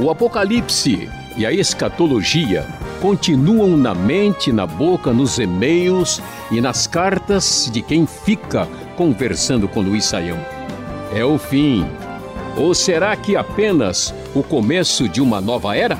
O 0.00 0.10
Apocalipse 0.10 1.10
e 1.36 1.44
a 1.44 1.52
escatologia 1.52 2.64
continuam 3.02 3.76
na 3.76 3.92
mente, 3.96 4.52
na 4.52 4.64
boca, 4.64 5.12
nos 5.12 5.40
e-mails 5.40 6.22
e 6.52 6.60
nas 6.60 6.86
cartas 6.86 7.68
de 7.72 7.82
quem 7.82 8.06
fica 8.06 8.68
conversando 8.96 9.66
com 9.66 9.80
Luiz 9.80 10.04
Saião. 10.04 10.38
É 11.12 11.24
o 11.24 11.36
fim. 11.36 11.84
Ou 12.56 12.74
será 12.74 13.16
que 13.16 13.36
apenas 13.36 14.14
o 14.36 14.42
começo 14.42 15.08
de 15.08 15.20
uma 15.20 15.40
nova 15.40 15.76
era? 15.76 15.98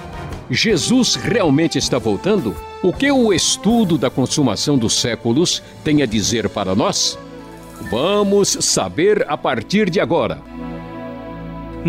Jesus 0.49 1.17
realmente 1.17 1.77
está 1.77 1.99
voltando? 1.99 2.55
O 2.85 2.93
que 2.93 3.11
o 3.11 3.33
estudo 3.33 3.99
da 3.99 4.09
consumação 4.09 4.79
dos 4.79 5.01
séculos 5.01 5.61
tem 5.83 6.03
a 6.03 6.07
dizer 6.07 6.49
para 6.49 6.73
nós? 6.73 7.19
Vamos 7.91 8.59
saber 8.61 9.27
a 9.29 9.37
partir 9.37 9.91
de 9.91 9.99
agora. 9.99 10.39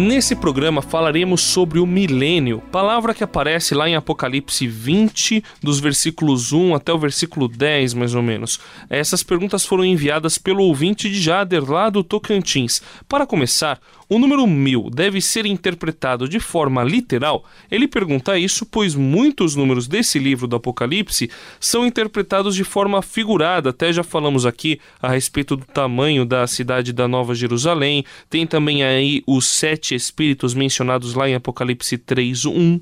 Nesse 0.02 0.34
programa 0.34 0.82
falaremos 0.82 1.42
sobre 1.42 1.78
o 1.78 1.86
milênio, 1.86 2.64
palavra 2.72 3.14
que 3.14 3.22
aparece 3.22 3.76
lá 3.76 3.90
em 3.90 3.98
Apocalipse 3.98 4.66
20, 4.66 5.44
dos 5.62 5.82
versículos 5.82 6.54
1 6.54 6.74
até 6.74 6.94
o 6.94 6.98
versículo 6.98 7.50
10, 7.50 7.96
mais 7.96 8.16
ou 8.16 8.22
menos. 8.22 8.62
Essas 8.90 9.24
perguntas 9.24 9.66
foram 9.66 9.84
enviadas 9.84 10.38
pelo 10.38 10.64
ouvinte 10.64 11.10
de 11.10 11.20
Jader, 11.20 11.70
lá 11.70 11.90
do 11.90 12.02
Tocantins. 12.02 12.82
Para 13.10 13.28
começar, 13.28 13.78
o 14.10 14.18
número 14.18 14.48
mil 14.48 14.90
deve 14.90 15.22
ser 15.22 15.46
interpretado 15.46 16.28
de 16.28 16.40
forma 16.40 16.84
literal? 16.84 17.46
Ele 17.70 17.88
pergunta 17.88 18.40
isso 18.40 18.66
pois 18.66 18.96
muitos 18.96 19.56
números 19.56 19.88
desse 19.88 20.18
livro 20.18 20.48
do 20.48 20.56
Apocalipse 20.56 21.30
são 21.60 21.86
interpretados 21.86 22.56
de 22.56 22.64
forma 22.64 23.04
figurada. 23.04 23.70
Até 23.70 23.94
já 23.94 24.04
falamos 24.04 24.48
aqui 24.48 24.80
a 25.00 25.10
respeito 25.10 25.56
do 25.56 25.66
tamanho 25.66 26.26
da 26.26 26.48
cidade 26.48 26.92
da 26.92 27.08
Nova 27.08 27.36
Jerusalém. 27.36 28.04
Tem 28.28 28.48
também 28.48 28.84
aí 28.84 29.22
os 29.28 29.46
sete 29.46 29.94
espíritos 29.94 30.56
mencionados 30.56 31.14
lá 31.14 31.30
em 31.30 31.36
Apocalipse 31.36 31.96
3:1 31.96 32.82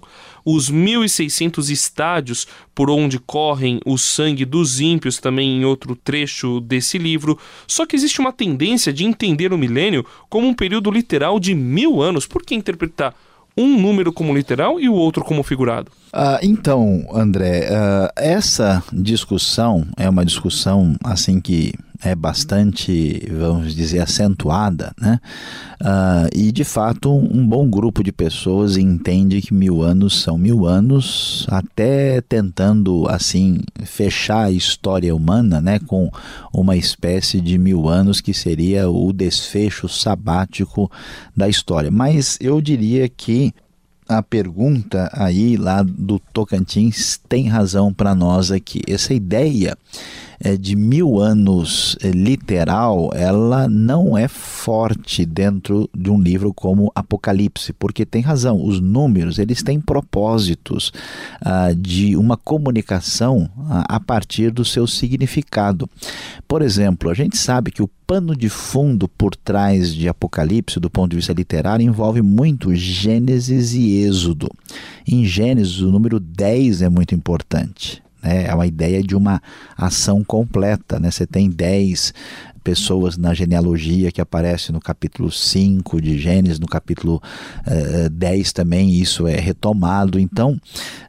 os 0.50 0.72
1.600 0.72 1.70
estádios 1.70 2.48
por 2.74 2.90
onde 2.90 3.20
correm 3.20 3.82
o 3.86 3.98
sangue 3.98 4.46
dos 4.46 4.80
ímpios, 4.80 5.18
também 5.18 5.58
em 5.58 5.66
outro 5.66 5.94
trecho 5.94 6.62
desse 6.62 6.98
livro. 6.98 7.38
Só 7.68 7.86
que 7.86 7.98
existe 7.98 8.22
uma 8.22 8.32
tendência 8.32 8.94
de 8.94 9.04
entender 9.04 9.52
o 9.52 9.58
milênio 9.58 10.06
como 10.30 10.48
um 10.48 10.54
período 10.54 10.90
literal 10.90 11.17
de 11.40 11.54
mil 11.54 12.02
anos. 12.02 12.26
Por 12.26 12.44
que 12.44 12.56
interpretar 12.56 13.14
um 13.58 13.80
número 13.82 14.14
como 14.14 14.36
literal 14.36 14.80
e 14.80 14.88
o 14.88 14.94
outro 14.94 15.24
como 15.24 15.42
figurado? 15.42 15.92
Uh, 16.14 16.38
então, 16.44 17.08
André, 17.12 17.68
uh, 17.70 18.12
essa 18.16 18.84
discussão 18.94 19.86
é 19.98 20.08
uma 20.08 20.24
discussão 20.24 20.96
assim 21.04 21.42
que 21.42 21.74
é 22.04 22.16
bastante, 22.16 23.28
vamos 23.32 23.76
dizer, 23.76 24.00
acentuada, 24.00 24.94
né? 25.00 25.20
Uh, 25.82 26.30
e 26.36 26.52
de 26.52 26.64
fato, 26.64 27.12
um 27.12 27.48
bom 27.48 27.68
grupo 27.70 28.04
de 28.04 28.12
pessoas 28.12 28.78
entende 28.78 29.42
que 29.42 29.54
mil 29.54 29.82
anos 29.82 30.22
são 30.22 30.38
mil 30.38 30.66
anos, 30.66 31.46
até 31.50 32.22
tentando 32.22 33.08
assim 33.08 33.60
fechar 33.84 34.46
a 34.46 34.52
história 34.52 35.16
humana, 35.16 35.62
né, 35.62 35.80
com 35.80 36.12
uma 36.54 36.76
espécie 36.76 37.40
de 37.40 37.58
mil 37.58 37.88
anos 37.88 38.22
que 38.22 38.34
seria 38.34 38.90
o 38.90 39.12
desfecho 39.14 39.88
sabático 39.88 40.92
da 41.36 41.48
história. 41.48 41.92
Mas 41.92 42.38
eu 42.42 42.62
diria 42.62 43.08
que 43.10 43.54
a 44.08 44.24
pergunta 44.24 45.10
aí 45.14 45.58
lá 45.58 45.84
do 45.84 46.20
Tocantins 46.32 47.20
tem 47.28 47.48
razão 47.48 47.94
para 47.94 48.16
nós 48.16 48.52
aqui. 48.52 48.82
Essa 48.88 49.14
ideia 49.14 49.78
de 50.58 50.76
mil 50.76 51.20
anos 51.20 51.98
é, 52.02 52.12
literal, 52.12 53.10
ela 53.14 53.68
não 53.68 54.18
é 54.18 54.28
forte 54.28 55.26
dentro 55.26 55.90
de 55.96 56.10
um 56.10 56.20
livro 56.20 56.54
como 56.54 56.92
Apocalipse, 56.94 57.74
porque 57.74 58.06
tem 58.06 58.22
razão, 58.22 58.64
os 58.64 58.80
números 58.80 59.40
eles 59.40 59.64
têm 59.64 59.80
propósitos 59.80 60.92
ah, 61.42 61.74
de 61.76 62.16
uma 62.16 62.38
comunicação 62.38 63.50
ah, 63.70 63.86
a 63.88 64.00
partir 64.00 64.52
do 64.52 64.64
seu 64.64 64.86
significado. 64.86 65.90
Por 66.48 66.62
exemplo, 66.62 67.10
a 67.10 67.14
gente 67.14 67.38
sabe 67.38 67.72
que 67.72 67.82
o 67.82 67.90
pano 68.06 68.36
de 68.36 68.48
fundo 68.48 69.08
por 69.08 69.36
trás 69.36 69.94
de 69.94 70.08
Apocalipse, 70.08 70.80
do 70.80 70.90
ponto 70.90 71.12
de 71.12 71.18
vista 71.18 71.34
literário, 71.34 71.86
envolve 71.86 72.22
muito 72.22 72.74
Gênesis 72.74 73.74
e 73.74 73.98
Êxodo. 74.04 74.50
Em 75.06 75.26
Gênesis, 75.26 75.80
o 75.82 75.92
número 75.92 76.20
10 76.20 76.84
é 76.84 76.90
muito 76.90 77.14
importante. 77.14 78.02
Né? 78.28 78.46
É 78.48 78.54
uma 78.54 78.68
ideia 78.68 79.02
de 79.02 79.16
uma 79.16 79.42
ação 79.78 80.24
completa. 80.24 81.00
Né? 81.00 81.10
Você 81.10 81.26
tem 81.26 81.50
10 81.50 82.14
pessoas 82.68 83.16
na 83.16 83.34
genealogia 83.34 84.12
que 84.12 84.20
aparece 84.20 84.74
no 84.74 84.82
capítulo 84.82 85.32
5 85.32 86.02
de 86.02 86.20
Gênesis, 86.20 86.60
no 86.60 86.68
capítulo 86.68 87.16
uh, 87.16 88.06
eh, 88.06 88.10
10 88.10 88.52
também 88.52 88.90
isso 88.90 89.26
é 89.26 89.40
retomado. 89.40 90.20
Então, 90.20 90.60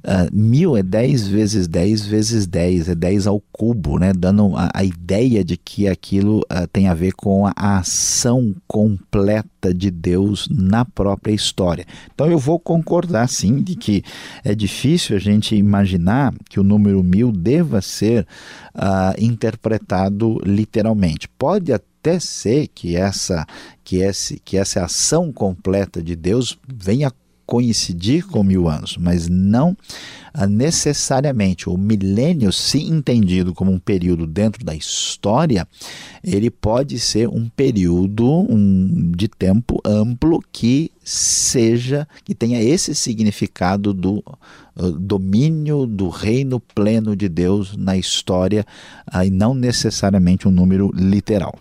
uh, 0.05 0.31
mil 0.33 0.77
é 0.77 0.85
10 0.85 1.27
vezes 1.27 1.67
10 1.67 2.07
vezes 2.07 2.47
10, 2.47 2.91
é 2.91 2.95
10 2.95 3.27
ao 3.27 3.43
cubo, 3.51 3.99
né? 3.99 4.13
dando 4.17 4.57
a, 4.57 4.71
a 4.73 4.85
ideia 4.85 5.43
de 5.43 5.57
que 5.57 5.89
aquilo 5.89 6.39
uh, 6.43 6.65
tem 6.73 6.87
a 6.87 6.95
ver 6.95 7.13
com 7.15 7.45
a 7.49 7.53
ação 7.57 8.55
completa 8.69 9.75
de 9.75 9.91
Deus 9.91 10.47
na 10.49 10.85
própria 10.85 11.33
história. 11.33 11.85
Então, 12.15 12.31
eu 12.31 12.39
vou 12.39 12.61
concordar 12.61 13.29
sim 13.29 13.61
de 13.61 13.75
que 13.75 14.05
é 14.45 14.55
difícil 14.55 15.17
a 15.17 15.19
gente 15.19 15.57
imaginar 15.57 16.33
que 16.49 16.61
o 16.61 16.63
número 16.63 17.03
mil 17.03 17.33
deva 17.33 17.83
ser 17.83 18.29
interpretado 19.19 20.41
literalmente 20.45 21.29
pode 21.37 21.48
até 21.73 22.19
ser 22.21 22.69
que 22.69 22.97
essa, 22.97 23.47
que 23.83 23.99
esse, 23.99 24.41
que 24.41 24.57
essa 24.57 24.85
ação 24.85 25.33
completa 25.33 26.03
de 26.03 26.15
Deus 26.15 26.59
venha 26.67 27.13
coincidir 27.49 28.27
com 28.27 28.45
mil 28.45 28.69
anos, 28.69 28.99
mas 29.01 29.27
não 29.27 29.75
ah, 30.35 30.47
necessariamente. 30.47 31.71
O 31.71 31.79
milênio, 31.79 32.53
se 32.53 32.79
entendido 32.79 33.55
como 33.55 33.73
um 33.73 33.79
período 33.79 34.27
dentro 34.27 34.63
da 34.63 34.75
história, 34.75 35.67
ele 36.23 36.51
pode 36.51 36.99
ser 36.99 37.27
um 37.27 37.49
período 37.49 38.31
um, 38.31 39.11
de 39.17 39.29
tempo 39.29 39.81
amplo 39.83 40.45
que 40.53 40.93
seja, 41.03 42.07
que 42.23 42.35
tenha 42.35 42.63
esse 42.63 42.95
significado 42.95 43.95
do 43.95 44.23
uh, 44.77 44.93
domínio 44.93 45.87
do 45.87 46.11
reino 46.11 46.61
pleno 46.61 47.17
de 47.17 47.31
Deus 47.31 47.75
na 47.79 47.97
história, 47.97 48.67
uh, 49.11 49.25
e 49.25 49.31
não 49.31 49.55
necessariamente 49.55 50.47
um 50.47 50.51
número 50.51 50.93
literal. 50.95 51.59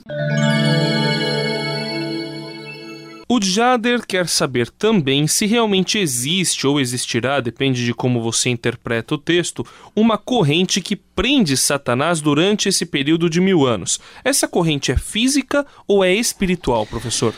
O 3.30 3.42
Jader 3.44 4.08
quer 4.08 4.26
saber 4.26 4.70
também 4.70 5.28
se 5.28 5.46
realmente 5.46 5.98
existe 5.98 6.66
ou 6.66 6.80
existirá, 6.80 7.42
depende 7.42 7.84
de 7.84 7.94
como 7.94 8.22
você 8.22 8.50
interpreta 8.50 9.16
o 9.16 9.18
texto, 9.18 9.68
uma 9.94 10.18
corrente 10.18 10.80
que 10.80 10.96
prende 10.96 11.58
Satanás 11.58 12.22
durante 12.22 12.70
esse 12.70 12.86
período 12.86 13.30
de 13.30 13.42
mil 13.42 13.66
anos. 13.66 14.00
Essa 14.24 14.48
corrente 14.48 14.94
é 14.94 14.98
física 14.98 15.66
ou 15.86 16.06
é 16.06 16.14
espiritual, 16.14 16.86
professor? 16.86 17.34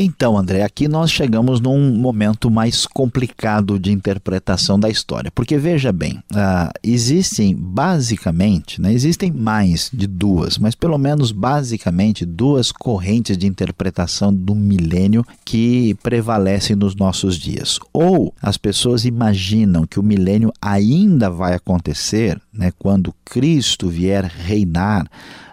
Então, 0.00 0.38
André, 0.38 0.62
aqui 0.62 0.86
nós 0.86 1.10
chegamos 1.10 1.60
num 1.60 1.92
momento 1.92 2.48
mais 2.48 2.86
complicado 2.86 3.80
de 3.80 3.90
interpretação 3.90 4.78
da 4.78 4.88
história, 4.88 5.28
porque 5.28 5.58
veja 5.58 5.90
bem, 5.90 6.22
uh, 6.30 6.70
existem 6.84 7.52
basicamente, 7.52 8.80
né, 8.80 8.92
existem 8.92 9.32
mais 9.32 9.90
de 9.92 10.06
duas, 10.06 10.56
mas 10.56 10.76
pelo 10.76 10.96
menos 10.98 11.32
basicamente 11.32 12.24
duas 12.24 12.70
correntes 12.70 13.36
de 13.36 13.48
interpretação 13.48 14.32
do 14.32 14.54
milênio 14.54 15.26
que 15.44 15.96
prevalecem 16.00 16.76
nos 16.76 16.94
nossos 16.94 17.36
dias. 17.36 17.80
Ou 17.92 18.32
as 18.40 18.56
pessoas 18.56 19.04
imaginam 19.04 19.84
que 19.84 19.98
o 19.98 20.02
milênio 20.04 20.52
ainda 20.62 21.28
vai 21.28 21.54
acontecer, 21.54 22.40
né, 22.52 22.72
quando 22.78 23.12
Cristo 23.24 23.88
vier 23.88 24.26
reinar 24.26 25.10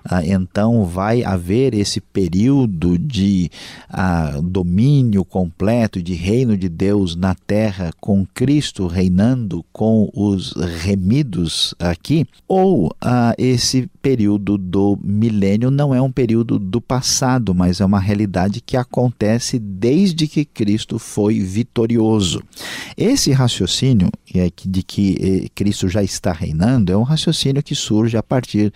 ah, 0.07 0.23
então 0.23 0.85
vai 0.85 1.23
haver 1.23 1.73
esse 1.73 1.99
período 1.99 2.97
de 2.97 3.49
ah, 3.89 4.39
domínio 4.43 5.25
completo, 5.25 6.01
de 6.01 6.13
reino 6.13 6.55
de 6.55 6.69
Deus 6.69 7.15
na 7.15 7.33
terra, 7.33 7.91
com 7.99 8.23
Cristo 8.23 8.85
reinando 8.85 9.65
com 9.73 10.11
os 10.13 10.53
remidos 10.83 11.73
aqui, 11.79 12.27
ou 12.47 12.95
ah, 13.01 13.33
esse 13.35 13.89
período 13.99 14.59
do 14.59 14.99
milênio 15.03 15.71
não 15.71 15.93
é 15.93 15.99
um 15.99 16.11
período 16.11 16.59
do 16.59 16.79
passado, 16.79 17.55
mas 17.55 17.81
é 17.81 17.85
uma 17.85 17.99
realidade 17.99 18.61
que 18.61 18.77
acontece 18.77 19.57
desde 19.57 20.27
que 20.27 20.45
Cristo 20.45 20.99
foi 20.99 21.39
vitorioso. 21.39 22.43
Esse 22.95 23.31
raciocínio 23.31 24.09
é 24.35 24.51
de 24.65 24.83
que 24.83 25.17
eh, 25.19 25.49
Cristo 25.55 25.89
já 25.89 26.03
está 26.03 26.31
reinando 26.31 26.91
é 26.91 26.97
um 26.97 27.03
raciocínio 27.03 27.63
que 27.63 27.73
surge 27.73 28.17
a 28.17 28.23
partir 28.23 28.71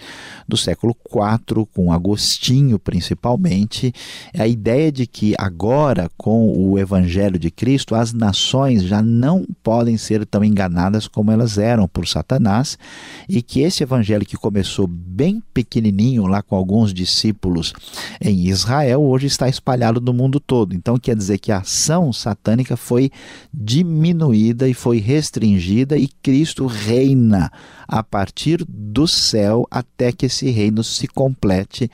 do 0.47 0.57
século 0.57 0.95
IV 1.05 1.18
4, 1.19 1.65
com 1.65 1.91
Agostinho 1.91 2.79
principalmente, 2.79 3.93
é 4.33 4.43
a 4.43 4.47
ideia 4.47 4.89
de 4.89 5.05
que 5.05 5.35
agora, 5.37 6.09
com 6.15 6.49
o 6.57 6.79
Evangelho 6.79 7.37
de 7.37 7.51
Cristo, 7.51 7.93
as 7.93 8.13
nações 8.13 8.83
já 8.83 9.01
não 9.01 9.45
podem 9.61 9.97
ser 9.97 10.25
tão 10.25 10.45
enganadas 10.45 11.09
como 11.09 11.29
elas 11.29 11.57
eram 11.57 11.89
por 11.89 12.07
Satanás, 12.07 12.77
e 13.27 13.41
que 13.41 13.59
esse 13.59 13.83
Evangelho 13.83 14.25
que 14.25 14.37
começou 14.37 14.87
bem 14.87 15.43
pequenininho 15.53 16.25
lá 16.25 16.41
com 16.41 16.55
alguns 16.55 16.93
discípulos 16.93 17.73
em 18.21 18.47
Israel, 18.47 19.01
hoje 19.01 19.27
está 19.27 19.49
espalhado 19.49 19.99
no 19.99 20.13
mundo 20.13 20.39
todo. 20.39 20.73
Então 20.73 20.97
quer 20.97 21.17
dizer 21.17 21.37
que 21.39 21.51
a 21.51 21.57
ação 21.57 22.13
satânica 22.13 22.77
foi 22.77 23.11
diminuída 23.53 24.69
e 24.69 24.73
foi 24.73 24.99
restringida, 24.99 25.97
e 25.97 26.07
Cristo 26.23 26.65
reina 26.65 27.51
a 27.85 28.01
partir 28.01 28.63
do 28.65 29.05
céu 29.05 29.67
até 29.69 30.13
que 30.13 30.27
esse 30.27 30.49
reino 30.49 30.81
se 30.81 31.08
complete 31.13 31.89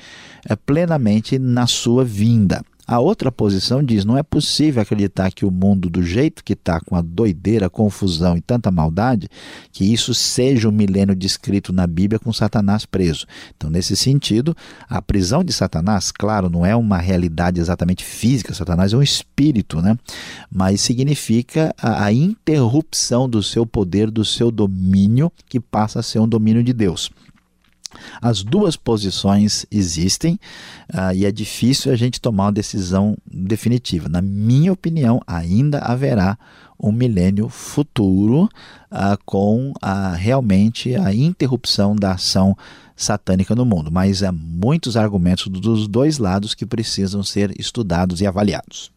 é, 0.48 0.56
plenamente 0.56 1.40
na 1.40 1.68
sua 1.68 2.04
vinda. 2.04 2.64
A 2.88 3.00
outra 3.00 3.32
posição 3.32 3.84
diz: 3.84 4.06
não 4.06 4.18
é 4.18 4.22
possível 4.22 4.82
acreditar 4.82 5.32
que 5.32 5.46
o 5.46 5.52
mundo, 5.52 5.90
do 5.90 6.04
jeito 6.04 6.44
que 6.44 6.54
está, 6.54 6.80
com 6.80 6.96
a 6.96 7.02
doideira, 7.02 7.70
confusão 7.70 8.38
e 8.38 8.42
tanta 8.42 8.70
maldade, 8.70 9.28
que 9.72 9.92
isso 9.92 10.14
seja 10.14 10.70
um 10.70 10.72
milênio 10.72 11.16
descrito 11.16 11.74
na 11.74 11.88
Bíblia 11.88 12.20
com 12.20 12.32
Satanás 12.32 12.86
preso. 12.86 13.26
Então, 13.56 13.70
nesse 13.70 13.96
sentido, 13.96 14.56
a 14.88 15.02
prisão 15.02 15.44
de 15.44 15.52
Satanás, 15.52 16.12
claro, 16.12 16.50
não 16.50 16.66
é 16.66 16.76
uma 16.76 16.98
realidade 16.98 17.60
exatamente 17.60 18.04
física, 18.04 18.54
Satanás 18.54 18.94
é 18.94 18.98
um 18.98 19.02
espírito, 19.02 19.82
né? 19.82 19.98
mas 20.52 20.82
significa 20.82 21.74
a, 21.82 22.06
a 22.06 22.14
interrupção 22.14 23.28
do 23.28 23.42
seu 23.42 23.66
poder, 23.66 24.12
do 24.12 24.24
seu 24.24 24.52
domínio, 24.52 25.32
que 25.50 25.60
passa 25.60 26.00
a 26.00 26.04
ser 26.04 26.20
um 26.20 26.28
domínio 26.28 26.64
de 26.64 26.74
Deus. 26.74 27.10
As 28.22 28.44
duas 28.44 28.76
posições 28.76 29.66
existem 29.72 30.40
uh, 30.94 31.14
e 31.14 31.26
é 31.26 31.32
difícil 31.32 31.92
a 31.92 31.96
gente 31.96 32.20
tomar 32.20 32.46
uma 32.46 32.52
decisão 32.52 33.18
definitiva. 33.26 34.10
Na 34.10 34.22
minha 34.22 34.72
opinião, 34.74 35.22
ainda 35.26 35.80
haverá 35.80 36.38
um 36.80 36.92
milênio 36.92 37.48
futuro 37.50 38.50
uh, 38.92 39.18
com 39.26 39.72
uh, 39.72 40.16
realmente 40.16 40.96
a 40.96 41.14
interrupção 41.14 41.96
da 41.96 42.14
ação 42.14 42.56
satânica 42.96 43.56
no 43.56 43.66
mundo. 43.66 43.92
Mas 43.92 44.24
há 44.24 44.32
muitos 44.32 44.98
argumentos 44.98 45.48
dos 45.48 45.88
dois 45.88 46.18
lados 46.18 46.54
que 46.54 46.66
precisam 46.66 47.24
ser 47.24 47.54
estudados 47.60 48.22
e 48.22 48.28
avaliados. 48.28 48.92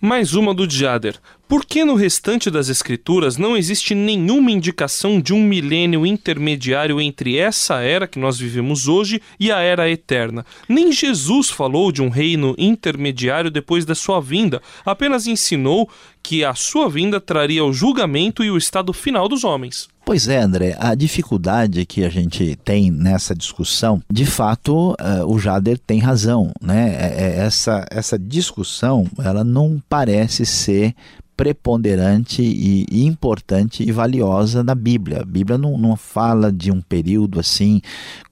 Mais 0.00 0.34
uma 0.34 0.54
do 0.54 0.70
Jader. 0.70 1.16
Por 1.48 1.64
que 1.64 1.84
no 1.84 1.96
restante 1.96 2.52
das 2.52 2.68
escrituras 2.68 3.36
não 3.36 3.56
existe 3.56 3.96
nenhuma 3.96 4.52
indicação 4.52 5.20
de 5.20 5.34
um 5.34 5.42
milênio 5.42 6.06
intermediário 6.06 7.00
entre 7.00 7.36
essa 7.36 7.80
era 7.80 8.06
que 8.06 8.16
nós 8.16 8.38
vivemos 8.38 8.86
hoje 8.86 9.20
e 9.40 9.50
a 9.50 9.58
era 9.58 9.90
eterna? 9.90 10.46
Nem 10.68 10.92
Jesus 10.92 11.50
falou 11.50 11.90
de 11.90 12.00
um 12.00 12.10
reino 12.10 12.54
intermediário 12.56 13.50
depois 13.50 13.84
da 13.84 13.96
sua 13.96 14.20
vinda, 14.20 14.62
apenas 14.86 15.26
ensinou 15.26 15.90
que 16.22 16.44
a 16.44 16.54
sua 16.54 16.88
vinda 16.88 17.20
traria 17.20 17.64
o 17.64 17.72
julgamento 17.72 18.44
e 18.44 18.52
o 18.52 18.56
estado 18.56 18.92
final 18.92 19.28
dos 19.28 19.42
homens. 19.42 19.88
Pois 20.08 20.26
é, 20.26 20.38
André, 20.38 20.74
a 20.80 20.94
dificuldade 20.94 21.84
que 21.84 22.02
a 22.02 22.08
gente 22.08 22.56
tem 22.64 22.90
nessa 22.90 23.34
discussão, 23.34 24.02
de 24.10 24.24
fato, 24.24 24.92
uh, 24.92 25.26
o 25.26 25.38
Jader 25.38 25.78
tem 25.78 25.98
razão, 25.98 26.50
né? 26.62 26.96
É, 26.98 27.24
é, 27.24 27.38
essa, 27.40 27.84
essa 27.90 28.18
discussão, 28.18 29.06
ela 29.18 29.44
não 29.44 29.78
parece 29.86 30.46
ser 30.46 30.94
preponderante 31.36 32.40
e, 32.40 32.86
e, 32.90 33.04
importante 33.04 33.86
e 33.86 33.92
valiosa 33.92 34.64
na 34.64 34.74
Bíblia. 34.74 35.20
A 35.20 35.26
Bíblia 35.26 35.58
não, 35.58 35.76
não 35.76 35.94
fala 35.94 36.50
de 36.50 36.72
um 36.72 36.80
período 36.80 37.38
assim 37.38 37.82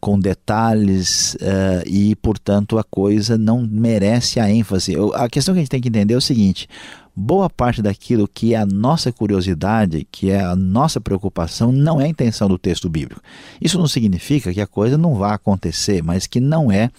com 0.00 0.18
detalhes 0.18 1.34
uh, 1.34 1.86
e, 1.86 2.16
portanto, 2.16 2.78
a 2.78 2.84
coisa 2.84 3.36
não 3.36 3.60
merece 3.60 4.40
a 4.40 4.50
ênfase. 4.50 4.94
A 5.12 5.28
questão 5.28 5.54
que 5.54 5.58
a 5.58 5.62
gente 5.62 5.70
tem 5.70 5.80
que 5.82 5.88
entender 5.88 6.14
é 6.14 6.16
o 6.16 6.22
seguinte: 6.22 6.66
boa 7.16 7.48
parte 7.48 7.80
daquilo 7.80 8.28
que 8.28 8.52
é 8.52 8.58
a 8.58 8.66
nossa 8.66 9.10
curiosidade, 9.10 10.06
que 10.12 10.30
é 10.30 10.40
a 10.40 10.54
nossa 10.54 11.00
preocupação, 11.00 11.72
não 11.72 11.98
é 11.98 12.04
a 12.04 12.08
intenção 12.08 12.46
do 12.46 12.58
texto 12.58 12.90
bíblico. 12.90 13.22
Isso 13.58 13.78
não 13.78 13.88
significa 13.88 14.52
que 14.52 14.60
a 14.60 14.66
coisa 14.66 14.98
não 14.98 15.14
vá 15.14 15.32
acontecer, 15.32 16.02
mas 16.02 16.26
que 16.26 16.40
não 16.40 16.70
é 16.70 16.90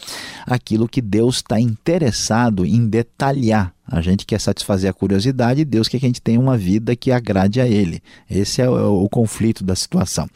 aquilo 0.47 0.89
que 0.89 1.01
Deus 1.01 1.35
está 1.35 1.59
interessado 1.59 2.65
em 2.65 2.87
detalhar. 2.87 3.76
A 3.89 4.01
gente 4.01 4.25
quer 4.25 4.39
satisfazer 4.39 4.89
a 4.89 4.93
curiosidade 4.93 5.61
e 5.61 5.65
Deus 5.65 5.87
quer 5.87 5.99
que 5.99 6.05
a 6.05 6.09
gente 6.09 6.21
tenha 6.21 6.39
uma 6.39 6.57
vida 6.57 6.95
que 6.95 7.11
agrade 7.11 7.61
a 7.61 7.67
Ele. 7.67 8.01
Esse 8.29 8.61
é 8.61 8.69
o, 8.69 9.03
o 9.03 9.09
conflito 9.09 9.63
da 9.63 9.75
situação. 9.75 10.27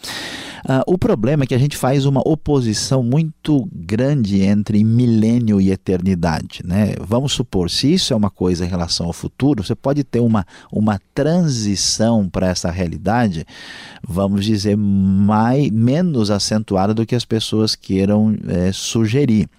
Uh, 0.63 0.85
o 0.85 0.97
problema 0.97 1.43
é 1.43 1.47
que 1.47 1.55
a 1.55 1.57
gente 1.57 1.75
faz 1.75 2.05
uma 2.05 2.21
oposição 2.23 3.01
muito 3.01 3.67
grande 3.73 4.41
entre 4.41 4.83
milênio 4.83 5.59
e 5.59 5.71
eternidade. 5.71 6.61
Né? 6.63 6.93
Vamos 6.99 7.33
supor, 7.33 7.69
se 7.69 7.91
isso 7.91 8.13
é 8.13 8.15
uma 8.15 8.29
coisa 8.29 8.63
em 8.63 8.69
relação 8.69 9.07
ao 9.07 9.13
futuro, 9.13 9.63
você 9.63 9.73
pode 9.73 10.03
ter 10.03 10.19
uma, 10.19 10.45
uma 10.71 11.01
transição 11.15 12.29
para 12.29 12.47
essa 12.47 12.69
realidade, 12.69 13.45
vamos 14.07 14.45
dizer, 14.45 14.77
mais, 14.77 15.69
menos 15.71 16.29
acentuada 16.29 16.93
do 16.93 17.05
que 17.07 17.15
as 17.15 17.25
pessoas 17.25 17.75
queiram 17.75 18.35
é, 18.47 18.71
sugerir. 18.71 19.49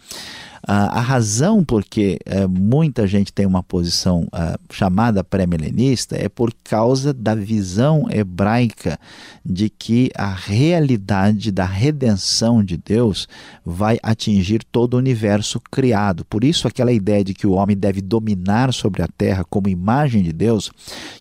A 0.65 1.01
razão 1.01 1.65
por 1.65 1.85
que 1.85 2.19
é, 2.25 2.47
muita 2.47 3.05
gente 3.07 3.33
tem 3.33 3.45
uma 3.45 3.63
posição 3.63 4.23
uh, 4.23 4.59
chamada 4.71 5.25
pré-milenista 5.25 6.17
é 6.17 6.29
por 6.29 6.53
causa 6.63 7.13
da 7.13 7.35
visão 7.35 8.07
hebraica 8.09 8.99
de 9.45 9.69
que 9.69 10.11
a 10.15 10.33
realidade 10.33 11.51
da 11.51 11.65
redenção 11.65 12.63
de 12.63 12.77
Deus 12.77 13.27
vai 13.65 13.99
atingir 14.03 14.63
todo 14.71 14.95
o 14.95 14.99
universo 14.99 15.61
criado. 15.71 16.25
Por 16.25 16.45
isso, 16.45 16.69
aquela 16.69 16.93
ideia 16.93 17.25
de 17.25 17.35
que 17.35 17.47
o 17.47 17.53
homem 17.53 17.77
deve 17.77 18.01
dominar 18.01 18.73
sobre 18.73 19.03
a 19.03 19.09
terra 19.09 19.45
como 19.45 19.69
imagem 19.69 20.23
de 20.23 20.33
Deus, 20.33 20.71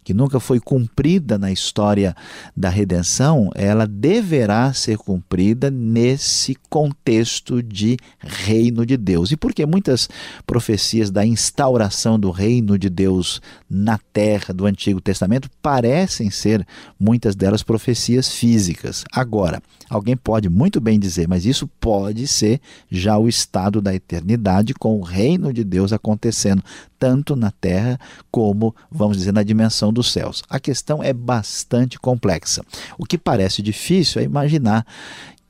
que 0.04 0.14
nunca 0.14 0.40
foi 0.40 0.60
cumprida 0.60 1.38
na 1.40 1.52
história 1.52 2.16
da 2.56 2.70
redenção, 2.70 3.50
ela 3.56 3.88
deverá 3.88 4.72
ser 4.72 4.98
cumprida 4.98 5.72
nesse 5.72 6.56
contexto 6.70 7.64
de 7.64 7.98
reino 8.20 8.86
de 8.86 8.98
Deus. 8.98 9.31
E 9.32 9.38
por 9.38 9.54
que 9.54 9.66
muitas 9.66 10.10
profecias 10.46 11.10
da 11.10 11.26
instauração 11.26 12.20
do 12.20 12.32
reino 12.32 12.78
de 12.78 12.90
Deus 12.90 13.42
na 13.70 13.98
terra 14.12 14.54
do 14.54 14.66
Antigo 14.66 15.02
Testamento 15.02 15.50
parecem 15.62 16.30
ser 16.30 16.66
muitas 17.00 17.36
delas 17.36 17.64
profecias 17.64 18.30
físicas. 18.30 19.04
Agora, 19.12 19.62
alguém 19.90 20.16
pode 20.16 20.50
muito 20.50 20.80
bem 20.80 21.00
dizer, 21.00 21.28
mas 21.28 21.46
isso 21.46 21.68
pode 21.80 22.28
ser 22.28 22.60
já 22.90 23.18
o 23.18 23.28
estado 23.28 23.82
da 23.82 23.94
eternidade 23.94 24.74
com 24.74 24.98
o 24.98 25.04
reino 25.04 25.54
de 25.54 25.64
Deus 25.64 25.94
acontecendo 25.94 26.64
tanto 27.02 27.36
na 27.36 27.50
terra 27.50 28.00
como, 28.30 28.76
vamos 28.92 29.18
dizer, 29.18 29.32
na 29.32 29.42
dimensão 29.42 29.92
dos 29.92 30.12
céus. 30.12 30.44
A 30.48 30.60
questão 30.60 31.02
é 31.02 31.12
bastante 31.12 31.98
complexa. 31.98 32.64
O 32.96 33.06
que 33.06 33.18
parece 33.18 33.64
difícil 33.64 34.22
é 34.22 34.24
imaginar 34.26 34.86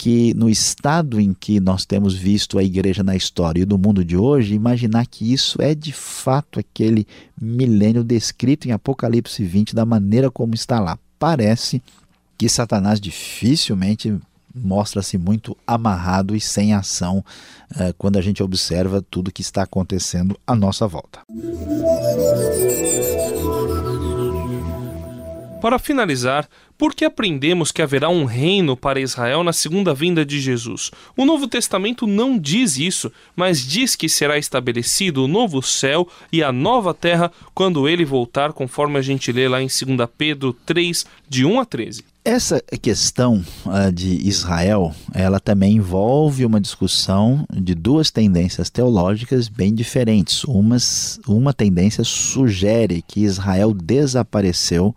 que 0.02 0.34
no 0.34 0.50
estado 0.50 1.22
em 1.22 1.32
que 1.32 1.60
nós 1.60 1.86
temos 1.86 2.16
visto 2.16 2.58
a 2.58 2.64
igreja 2.64 3.04
na 3.04 3.16
história 3.16 3.62
e 3.62 3.66
no 3.68 3.78
mundo 3.78 4.04
de 4.04 4.18
hoje, 4.18 4.56
imaginar 4.56 5.06
que 5.06 5.32
isso 5.32 5.62
é 5.62 5.76
de 5.76 5.94
fato 5.94 6.60
aquele 6.60 7.06
milênio 7.40 8.04
descrito 8.04 8.68
em 8.68 8.72
Apocalipse 8.72 9.44
20 9.44 9.76
da 9.76 9.86
maneira 9.86 10.32
como 10.32 10.56
está 10.56 10.80
lá. 10.80 10.98
Parece 11.20 11.84
que 12.36 12.50
Satanás 12.50 13.00
dificilmente 13.00 14.18
mostra-se 14.56 15.20
muito 15.20 15.56
amarrado 15.68 16.36
e 16.36 16.42
sem 16.42 16.74
ação 16.74 17.24
eh, 17.78 17.94
quando 17.96 18.18
a 18.18 18.22
gente 18.22 18.42
observa 18.42 19.06
tudo 19.08 19.32
que 19.32 19.44
está 19.44 19.62
acontecendo 19.62 20.36
à 20.48 20.56
nossa 20.56 20.88
volta. 20.88 21.20
Para 25.62 25.78
finalizar, 25.78 26.50
por 26.76 26.96
que 26.96 27.06
aprendemos 27.06 27.72
que 27.72 27.84
haverá 27.84 28.10
um 28.10 28.26
reino 28.26 28.76
para 28.76 29.00
Israel 29.00 29.44
na 29.44 29.54
segunda 29.54 29.94
vinda 29.94 30.26
de 30.26 30.42
Jesus? 30.42 30.90
O 31.16 31.24
Novo 31.24 31.48
Testamento 31.48 32.08
não 32.08 32.36
diz 32.36 32.78
isso, 32.78 33.12
mas 33.36 33.62
diz 33.62 33.96
que 33.96 34.10
será 34.10 34.40
estabelecido 34.40 35.24
o 35.24 35.28
novo 35.28 35.62
céu 35.62 36.08
e 36.34 36.42
a 36.42 36.52
nova 36.52 36.96
terra 36.96 37.32
quando 37.54 37.88
ele 37.88 38.04
voltar, 38.04 38.54
conforme 38.54 38.98
a 38.98 39.04
gente 39.04 39.32
lê 39.32 39.48
lá 39.48 39.62
em 39.62 39.68
2 39.68 40.10
Pedro 40.18 40.52
3, 40.66 41.06
de 41.30 41.46
1 41.46 41.60
a 41.60 41.66
13. 41.66 42.04
Essa 42.26 42.60
questão 42.82 43.44
uh, 43.66 43.92
de 43.92 44.28
Israel, 44.28 44.94
ela 45.14 45.40
também 45.40 45.78
envolve 45.78 46.46
uma 46.46 46.62
discussão 46.62 47.46
de 47.52 47.76
duas 47.76 48.10
tendências 48.10 48.70
teológicas 48.72 49.48
bem 49.48 49.74
diferentes. 49.74 50.44
Umas, 50.44 51.20
uma 51.28 51.54
tendência 51.54 52.04
sugere 52.04 53.04
que 53.08 53.22
Israel 53.22 53.74
desapareceu 53.74 54.96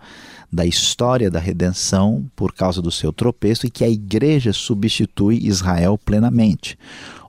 da 0.55 0.65
história 0.65 1.29
da 1.29 1.41
redenção 1.41 2.25
por 2.37 2.55
causa 2.55 2.81
do 2.81 2.91
seu 2.91 3.13
tropeço 3.13 3.67
e 3.67 3.71
que 3.71 3.83
a 3.83 3.89
igreja 3.89 4.53
substitui 4.53 5.45
Israel 5.45 5.99
plenamente. 5.99 6.79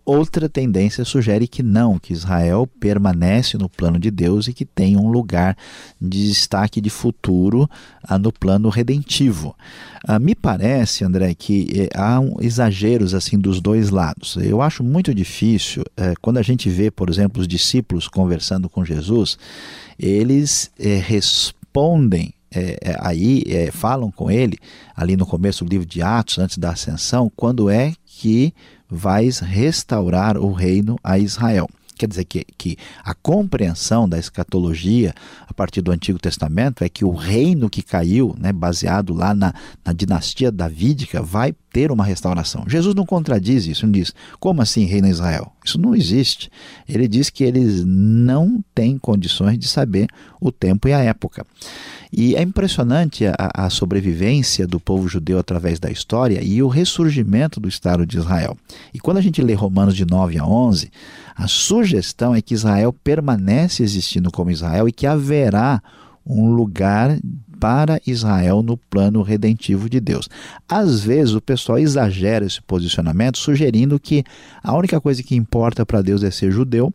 outra 0.08 0.48
tendência 0.48 1.03
sugere 1.03 1.48
que 1.48 1.63
não, 1.63 1.98
que 1.98 2.13
Israel 2.13 2.70
permanece 2.79 3.58
no 3.58 3.67
plano 3.67 3.98
de 3.98 4.12
Deus 4.12 4.48
e 4.48 4.53
que 4.53 4.63
tem 4.63 4.96
um 4.96 5.10
lugar 5.10 5.58
de 6.00 6.27
destaque 6.27 6.79
de 6.79 6.91
futuro 6.91 7.67
ah, 8.03 8.20
no 8.20 8.32
plano 8.32 8.70
redentivo. 8.70 9.55
Ah, 10.08 10.20
me 10.20 10.36
parece, 10.36 11.03
André, 11.03 11.34
que 11.34 11.67
eh, 11.74 11.89
há 11.96 12.20
exageros 12.39 13.15
assim 13.15 13.39
dos 13.39 13.60
dois 13.60 13.89
lados. 13.89 14.38
Eu 14.39 14.62
acho 14.62 14.84
muito 14.84 15.12
difícil, 15.12 15.84
eh, 15.98 16.13
quando 16.22 16.38
a 16.38 16.44
gente 16.44 16.70
vê, 16.70 16.91
por 16.91 17.10
exemplo, 17.10 17.41
os 17.41 17.48
discípulos 17.48 18.08
conversando 18.08 18.70
com 18.70 18.86
Jesus, 18.86 19.39
eles 19.98 20.70
eh, 20.77 21.01
respondem 21.03 22.34
é, 22.53 22.77
é, 22.81 22.97
aí 22.99 23.43
é, 23.47 23.71
falam 23.71 24.11
com 24.11 24.29
ele, 24.29 24.57
ali 24.95 25.15
no 25.15 25.25
começo 25.25 25.63
do 25.63 25.69
livro 25.69 25.85
de 25.85 26.01
Atos, 26.01 26.37
antes 26.37 26.57
da 26.57 26.71
ascensão, 26.71 27.31
quando 27.35 27.69
é 27.69 27.93
que 28.05 28.53
vais 28.89 29.39
restaurar 29.39 30.37
o 30.37 30.51
reino 30.51 30.97
a 31.03 31.17
Israel. 31.17 31.67
Quer 31.97 32.09
dizer 32.09 32.25
que, 32.25 32.45
que 32.57 32.77
a 33.03 33.13
compreensão 33.13 34.07
da 34.07 34.19
escatologia 34.19 35.13
a 35.47 35.53
partir 35.53 35.81
do 35.81 35.91
Antigo 35.91 36.19
Testamento 36.19 36.83
é 36.83 36.89
que 36.89 37.05
o 37.05 37.13
reino 37.13 37.69
que 37.69 37.81
caiu, 37.81 38.35
né, 38.37 38.51
baseado 38.51 39.13
lá 39.13 39.33
na, 39.33 39.53
na 39.83 39.93
dinastia 39.93 40.51
davídica, 40.51 41.21
vai 41.21 41.53
ter 41.75 41.91
uma 41.91 42.05
restauração. 42.05 42.63
Jesus 42.70 42.96
não 42.96 43.05
contradiz 43.05 43.67
isso, 43.67 43.86
não 43.86 43.91
diz, 43.91 44.13
como 44.39 44.62
assim 44.62 44.86
reino 44.86 45.10
Israel? 45.10 45.51
Isso 45.62 45.77
não 45.77 45.94
existe. 45.94 46.50
Ele 46.88 47.05
diz 47.05 47.29
que 47.29 47.44
eles 47.44 47.84
não 47.86 48.63
têm 48.74 48.98
condições 48.98 49.60
de 49.60 49.67
saber 49.67 50.08
o 50.39 50.53
tempo 50.53 50.88
e 50.88 50.94
a 50.94 51.00
época. 51.00 51.46
E 52.13 52.34
é 52.34 52.41
impressionante 52.41 53.25
a, 53.25 53.36
a, 53.53 53.70
sobrevivência 53.70 54.65
do 54.65 54.79
povo 54.79 55.10
judeu 55.10 55.38
através 55.38 55.77
da 55.77 55.91
história 55.91 56.41
e 56.41 56.63
o 56.63 56.70
ressurgimento 56.70 57.60
do 57.60 57.67
Estado 57.67 58.05
de 58.05 58.20
Israel. 58.20 58.58
E 58.94 59.00
quando 59.01 59.17
a 59.17 59.22
gente 59.22 59.41
lê 59.41 59.53
Romanos 59.53 59.98
de 59.98 60.05
9 60.05 60.39
a 60.39 60.46
11, 60.46 60.89
a 61.36 61.46
sugestão 61.46 62.34
é 62.34 62.41
que 62.41 62.53
Israel 62.53 62.94
permanece 62.94 63.84
existindo 63.84 64.32
como 64.32 64.50
Israel 64.50 64.88
e 64.88 64.94
que 64.94 65.05
haverá 65.05 65.84
um 66.25 66.50
lugar 66.51 67.20
para 67.59 68.01
Israel 68.05 68.62
no 68.62 68.77
plano 68.77 69.21
redentivo 69.21 69.89
de 69.89 70.00
Deus. 70.00 70.29
Às 70.67 71.01
vezes 71.01 71.33
o 71.33 71.41
pessoal 71.41 71.79
exagera 71.79 72.45
esse 72.45 72.62
posicionamento, 72.62 73.38
sugerindo 73.38 74.00
que 74.00 74.24
a 74.63 74.75
única 74.75 75.00
coisa 75.00 75.24
que 75.24 75.35
importa 75.35 75.85
para 75.85 76.01
Deus 76.01 76.24
é 76.24 76.31
ser 76.31 76.51
judeu 76.51 76.93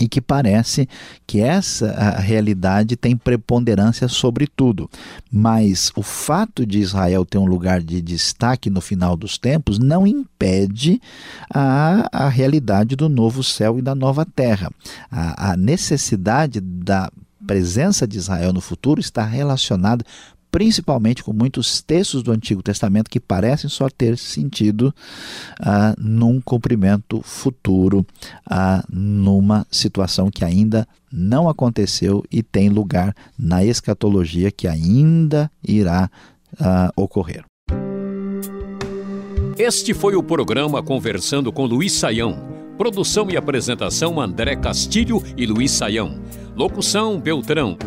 e 0.00 0.08
que 0.08 0.20
parece 0.20 0.88
que 1.26 1.40
essa 1.40 2.18
realidade 2.18 2.96
tem 2.96 3.16
preponderância 3.16 4.08
sobre 4.08 4.46
tudo. 4.46 4.88
Mas 5.30 5.92
o 5.94 6.02
fato 6.02 6.64
de 6.64 6.78
Israel 6.78 7.24
ter 7.24 7.38
um 7.38 7.44
lugar 7.44 7.82
de 7.82 8.00
destaque 8.00 8.70
no 8.70 8.80
final 8.80 9.16
dos 9.16 9.36
tempos 9.36 9.78
não 9.78 10.06
impede 10.06 11.00
a, 11.52 12.08
a 12.10 12.28
realidade 12.28 12.96
do 12.96 13.08
novo 13.08 13.42
céu 13.42 13.78
e 13.78 13.82
da 13.82 13.94
nova 13.94 14.24
terra. 14.24 14.70
A, 15.10 15.52
a 15.52 15.56
necessidade 15.56 16.60
da 16.60 17.10
presença 17.46 18.06
de 18.06 18.18
Israel 18.18 18.52
no 18.52 18.60
futuro 18.60 19.00
está 19.00 19.24
relacionada 19.24 20.04
principalmente 20.52 21.24
com 21.24 21.32
muitos 21.32 21.80
textos 21.80 22.22
do 22.22 22.30
Antigo 22.30 22.62
Testamento 22.62 23.08
que 23.10 23.18
parecem 23.18 23.70
só 23.70 23.88
ter 23.88 24.18
sentido 24.18 24.94
ah, 25.58 25.94
num 25.98 26.42
cumprimento 26.42 27.22
futuro, 27.22 28.06
ah, 28.46 28.84
numa 28.92 29.66
situação 29.70 30.30
que 30.30 30.44
ainda 30.44 30.86
não 31.10 31.48
aconteceu 31.48 32.22
e 32.30 32.42
tem 32.42 32.68
lugar 32.68 33.14
na 33.38 33.64
escatologia 33.64 34.50
que 34.50 34.68
ainda 34.68 35.50
irá 35.66 36.10
ah, 36.60 36.92
ocorrer. 36.94 37.44
Este 39.56 39.94
foi 39.94 40.14
o 40.14 40.22
programa 40.22 40.82
Conversando 40.82 41.50
com 41.50 41.64
Luiz 41.64 41.92
Saião. 41.92 42.52
Produção 42.76 43.30
e 43.30 43.36
apresentação 43.36 44.20
André 44.20 44.56
Castilho 44.56 45.22
e 45.36 45.46
Luiz 45.46 45.70
Saião. 45.70 46.20
Locução 46.54 47.18
Beltrão. 47.18 47.78